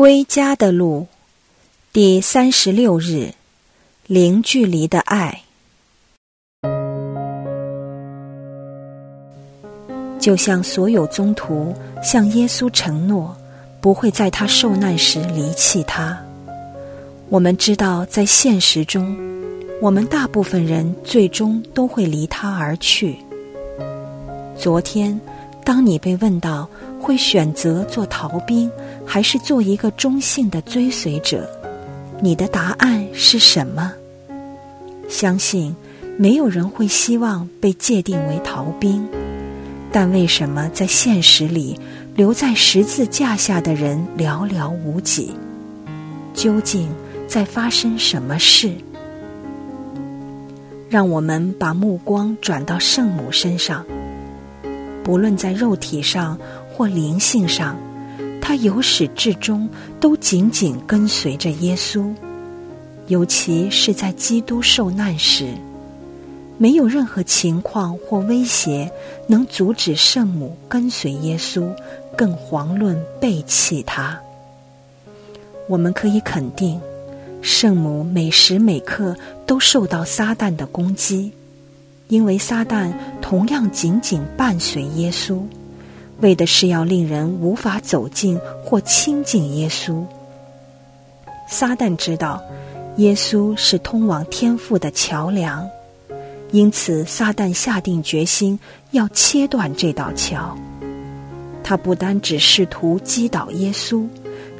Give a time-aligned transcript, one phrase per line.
[0.00, 1.06] 归家的路，
[1.92, 3.34] 第三十六日，
[4.06, 5.42] 零距离的爱，
[10.18, 13.36] 就像所有宗徒向耶稣承诺，
[13.82, 16.18] 不会在他受难时离弃他。
[17.28, 19.14] 我们知道，在现实中，
[19.82, 23.18] 我们大部分人最终都会离他而去。
[24.56, 25.20] 昨天，
[25.70, 26.68] 当你被问到。
[27.00, 28.70] 会选择做逃兵，
[29.06, 31.48] 还是做一个中性的追随者？
[32.20, 33.92] 你的答案是什么？
[35.08, 35.74] 相信
[36.18, 39.08] 没有人会希望被界定为逃兵，
[39.90, 41.78] 但为什么在现实里
[42.14, 45.30] 留在十字架下的人寥寥无几？
[46.34, 46.88] 究竟
[47.26, 48.72] 在发生什么事？
[50.90, 53.86] 让我们把目光转到圣母身上，
[55.02, 56.38] 不论在肉体上。
[56.72, 57.76] 或灵性上，
[58.40, 59.68] 他由始至终
[60.00, 62.10] 都紧紧跟随着耶稣，
[63.08, 65.52] 尤其是在基督受难时，
[66.56, 68.90] 没有任何情况或威胁
[69.26, 71.70] 能阻止圣母跟随耶稣，
[72.16, 74.18] 更遑论背弃他。
[75.68, 76.80] 我们可以肯定，
[77.42, 81.30] 圣母每时每刻都受到撒旦的攻击，
[82.10, 85.40] 因为撒旦同样紧紧伴随耶稣。
[86.20, 90.04] 为的是要令人无法走近或亲近耶稣。
[91.48, 92.42] 撒旦知道，
[92.96, 95.66] 耶稣是通往天父的桥梁，
[96.50, 100.54] 因此撒旦下定决心要切断这道桥。
[101.64, 104.06] 他不单只试图击倒耶稣，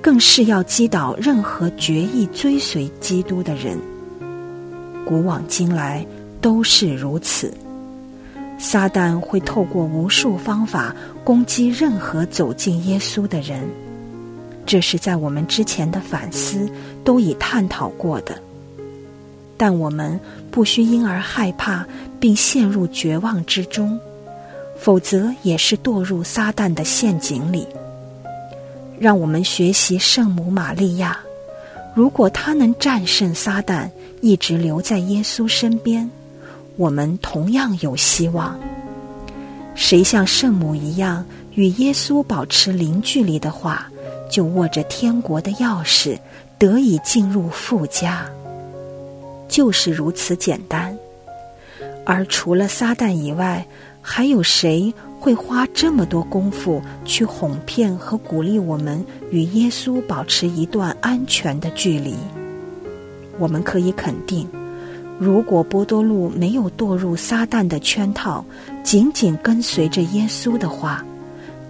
[0.00, 3.76] 更是要击倒任何决意追随基督的人。
[5.04, 6.06] 古往今来
[6.40, 7.52] 都是如此。
[8.58, 13.62] 撒旦会透过无数方法攻击任何走进耶稣的人，
[14.66, 16.68] 这是在我们之前的反思
[17.04, 18.36] 都已探讨过的。
[19.56, 20.18] 但我们
[20.50, 21.86] 不需因而害怕
[22.18, 23.98] 并陷入绝望之中，
[24.78, 27.66] 否则也是堕入撒旦的陷阱里。
[28.98, 31.20] 让我们学习圣母玛利亚，
[31.94, 33.88] 如果她能战胜撒旦，
[34.20, 36.10] 一直留在耶稣身边。
[36.78, 38.56] 我们同样有希望。
[39.74, 41.24] 谁像圣母一样
[41.54, 43.90] 与耶稣保持零距离的话，
[44.30, 46.16] 就握着天国的钥匙，
[46.56, 48.24] 得以进入富家。
[49.48, 50.96] 就是如此简单。
[52.06, 53.66] 而除了撒旦以外，
[54.00, 62.14] 还有谁会花这么多功夫去哄骗和鼓励我们与耶稣保持一段安全的距离？
[63.36, 64.48] 我们可以肯定。
[65.18, 68.44] 如果波多禄没有堕入撒旦的圈套，
[68.84, 71.04] 紧紧跟随着耶稣的话，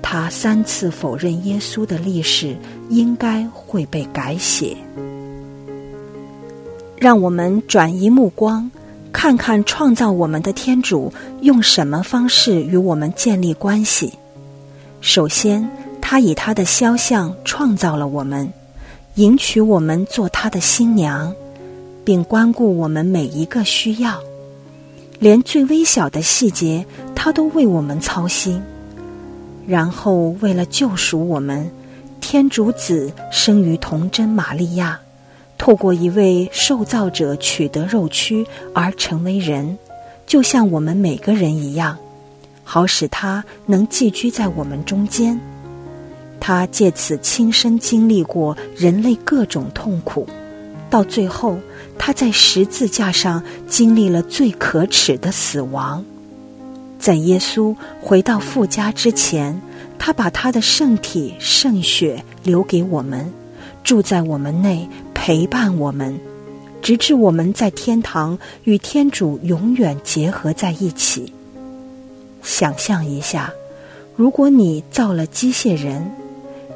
[0.02, 2.54] 他三次否认耶稣的历史
[2.90, 4.76] 应该会被改写。
[6.98, 8.70] 让我们转移目光，
[9.12, 11.10] 看看创造我们的天主
[11.40, 14.12] 用什么方式与我们建立关系。
[15.00, 15.66] 首先，
[16.02, 18.52] 他以他的肖像创造了我们，
[19.14, 21.32] 迎娶我们做他的新娘。
[22.08, 24.18] 并关顾我们每一个需要，
[25.18, 26.82] 连最微小的细节，
[27.14, 28.62] 他都为我们操心。
[29.66, 31.70] 然后，为了救赎我们，
[32.18, 34.98] 天主子生于童贞玛利亚，
[35.58, 39.76] 透过一位受造者取得肉躯而成为人，
[40.26, 41.94] 就像我们每个人一样，
[42.64, 45.38] 好使他能寄居在我们中间。
[46.40, 50.26] 他借此亲身经历过人类各种痛苦，
[50.90, 51.58] 到最后。
[52.00, 56.02] 他在十字架上经历了最可耻的死亡，
[56.96, 59.60] 在耶稣回到父家之前，
[59.98, 63.30] 他把他的圣体圣血留给我们，
[63.82, 66.18] 住在我们内，陪伴我们，
[66.80, 71.32] 直至我们在天堂与天主永远结合在一起。
[72.42, 73.52] 想象一下，
[74.14, 76.08] 如果你造了机械人，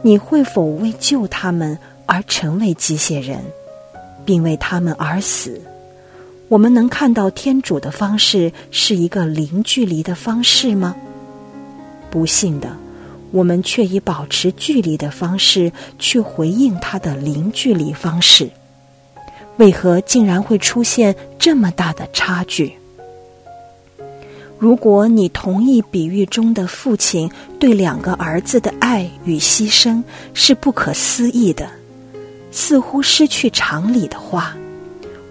[0.02, 3.38] 你会否为救他们而成为机械人？
[4.24, 5.60] 并为他们而死，
[6.48, 10.94] 我们能看到天主的方式是一个零距离的方式吗？
[12.10, 12.76] 不幸的，
[13.30, 18.50] 我们却以保持距离的方式去回应他的零距离方式。
[19.56, 22.72] 为何竟然会出现这么大的差距？
[24.58, 30.02] 如果你同意比喻中的父亲对两个儿子的爱与牺牲
[30.34, 31.68] 是不可思议的。
[32.52, 34.54] 似乎失去常理的话，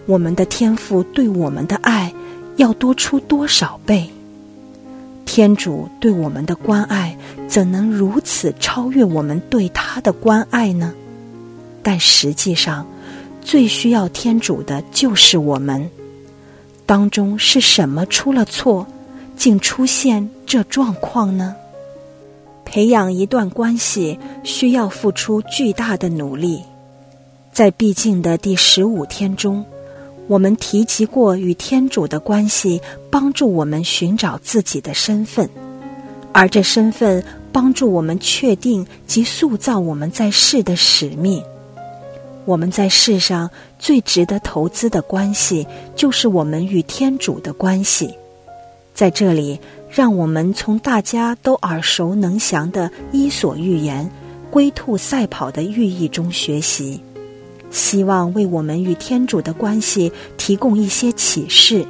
[0.07, 2.11] 我们的天赋对我们的爱
[2.57, 4.09] 要多出多少倍？
[5.23, 7.15] 天主对我们的关爱
[7.47, 10.93] 怎能如此超越我们对他的关爱呢？
[11.81, 12.85] 但实际上，
[13.41, 15.89] 最需要天主的就是我们。
[16.85, 18.85] 当中是什么出了错，
[19.37, 21.55] 竟出现这状况呢？
[22.65, 26.61] 培养一段关系需要付出巨大的努力。
[27.51, 29.63] 在毕竟的第十五天中，
[30.27, 35.49] 我们提及过与天主的关系帮助我们寻找自己的身份，
[36.31, 41.43] 而这身份帮助我们确定及塑造我们在世的使命。
[42.45, 48.13] 我们在世上最值得投资的关系，就是我们与天主的关系。
[48.93, 49.59] 在这里。
[49.93, 54.05] 让我们从大家都耳熟能详的《伊索寓言》
[54.49, 56.97] “龟兔赛跑”的寓意中学习，
[57.71, 61.85] 希望为我们与天主的关系提供一些启示。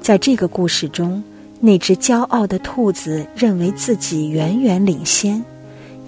[0.00, 1.22] 在这个故事中，
[1.60, 5.42] 那只骄傲的兔子认为自己远远领先，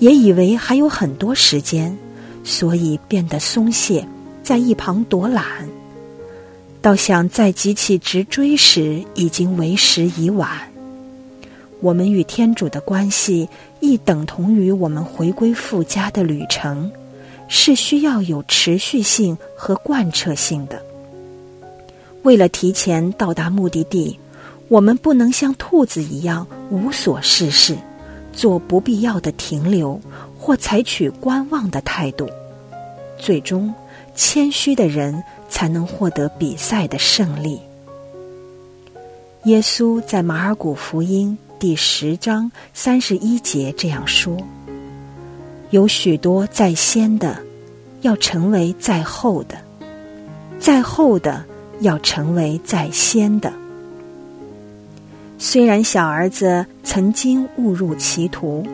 [0.01, 1.97] 也以为还有很多时间，
[2.43, 4.07] 所以变得松懈，
[4.43, 5.45] 在一旁躲懒。
[6.83, 10.51] 到想再急起直追时，已经为时已晚。
[11.81, 13.49] 我们与天主的关系，
[13.79, 16.91] 亦等同于我们回归父家的旅程，
[17.57, 20.83] 是需要有持续性和贯彻性的。
[22.25, 24.19] 为了提前到达目的地，
[24.67, 27.77] 我们不能像兔子一样无所事事，
[28.33, 30.01] 做不必要的停留，
[30.37, 32.29] 或采取观望的态度。
[33.19, 33.73] 最终，
[34.17, 35.23] 谦虚的人。
[35.47, 37.61] 才能获得比赛的胜利。
[39.45, 44.37] 耶稣在马尔谷福音第十章三十一节这样说
[45.71, 47.37] ：“有许多在先的，
[48.03, 49.57] 要成为在后的；
[50.59, 51.45] 在后的，
[51.81, 53.53] 要成为在先的。”
[55.39, 58.65] 虽然小儿子曾经误入歧途，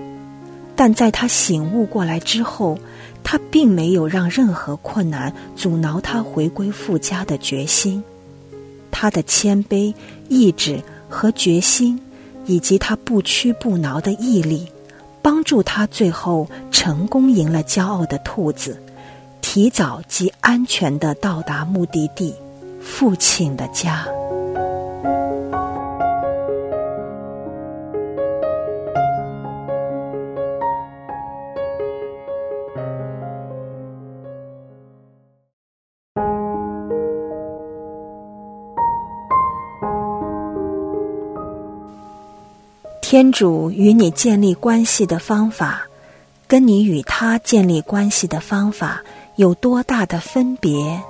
[0.76, 2.78] 但在他醒悟过来之后。
[3.22, 8.02] 他并没有让任何困难阻挠他回归父家的决心，
[8.90, 9.94] 他的谦卑、
[10.28, 12.00] 意志和决心，
[12.46, 14.66] 以及他不屈不挠的毅力，
[15.22, 18.80] 帮助他最后成功赢了骄傲的兔子，
[19.40, 22.34] 提早及安全的到达目的地——
[22.80, 24.06] 父亲的家。
[43.10, 45.88] 天主与你建立关系的方法，
[46.46, 49.02] 跟你与他建立关系的方法
[49.34, 51.02] 有多大的分别？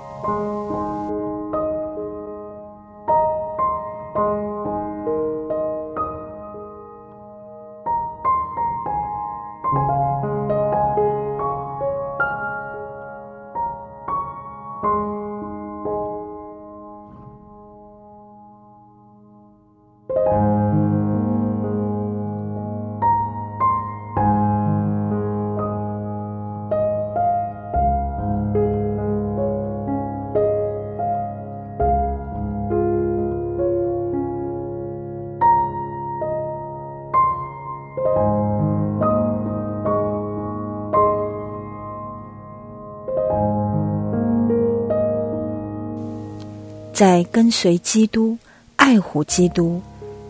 [47.01, 48.37] 在跟随基督、
[48.75, 49.81] 爱护基督，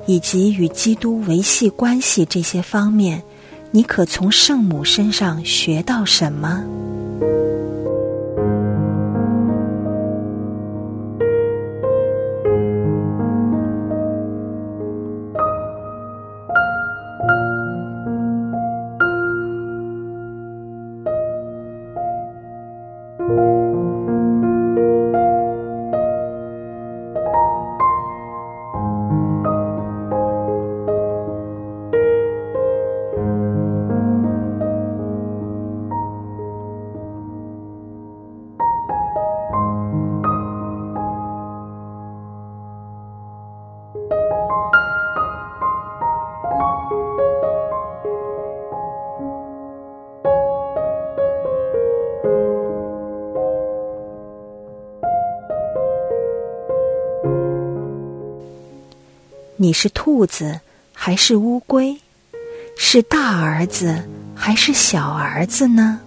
[0.06, 3.22] 以及与基督维系关系这些方面，
[3.72, 6.63] 你可从圣母身上学到什么？
[59.62, 60.60] 你是兔子
[60.91, 61.96] 还是乌龟？
[62.75, 66.00] 是大儿子还是小儿子呢？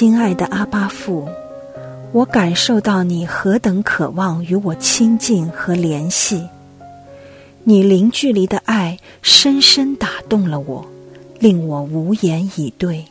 [0.00, 1.28] 亲爱的阿巴父，
[2.12, 6.42] 我感受到你何等渴望与我亲近和联系。
[7.64, 10.82] 你零距离的爱深深打动了我，
[11.38, 13.04] 令我无言以对。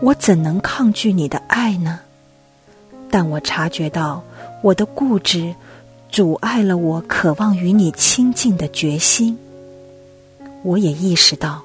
[0.00, 2.00] 我怎能抗拒你的爱呢？
[3.08, 4.20] 但我察觉到
[4.62, 5.54] 我的固执
[6.10, 9.38] 阻碍了我渴望与你亲近的决心。
[10.64, 11.62] 我也意识到，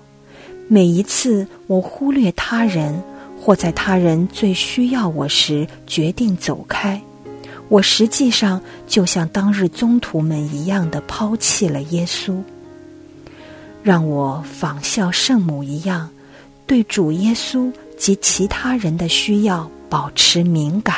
[0.67, 3.01] 每一次我忽略他人，
[3.43, 7.01] 或在他人最需要我时决定走开。
[7.67, 12.41] 我实际上就像当日宗徒们一样的抛弃了耶稣，
[13.83, 16.09] 让我仿效圣母一样，
[16.65, 20.95] 对主耶稣及其他人的需要保持敏感。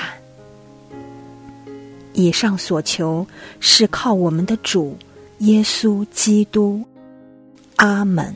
[2.13, 3.25] 以上所求
[3.59, 4.95] 是靠我们的主
[5.39, 6.83] 耶稣基督。
[7.77, 8.35] 阿门。